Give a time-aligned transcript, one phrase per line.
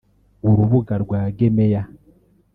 [0.49, 1.81] urubuga rwa gemeya